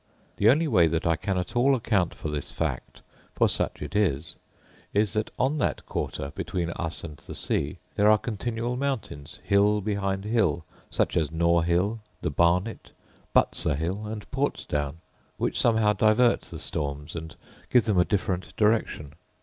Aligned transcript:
The 0.37 0.49
only 0.49 0.67
way 0.67 0.87
that 0.87 1.05
I 1.05 1.15
can 1.15 1.37
at 1.37 1.55
all 1.55 1.75
account 1.75 2.15
for 2.15 2.31
this 2.31 2.51
fact—for 2.51 3.47
such 3.47 3.83
it 3.83 3.95
is— 3.95 4.35
is 4.95 5.13
that, 5.13 5.29
on 5.37 5.59
that 5.59 5.85
quarter, 5.85 6.31
between 6.33 6.71
us 6.71 7.03
and 7.03 7.17
the 7.17 7.35
sea, 7.35 7.77
there 7.93 8.09
are 8.09 8.17
continual 8.17 8.75
mountains, 8.75 9.37
hill 9.43 9.79
behind 9.79 10.25
hill, 10.25 10.65
such 10.89 11.15
as 11.15 11.31
Nore 11.31 11.63
hill, 11.65 11.99
the 12.23 12.31
Barnet, 12.31 12.93
Butser 13.35 13.75
hill, 13.75 14.07
and 14.07 14.25
Ports 14.31 14.65
down, 14.65 14.97
which 15.37 15.59
somehow 15.61 15.93
divert 15.93 16.41
the 16.41 16.57
storms, 16.57 17.13
and 17.15 17.35
give 17.69 17.85
them 17.85 17.99
a 17.99 18.03
different 18.03 18.55
direction. 18.57 19.13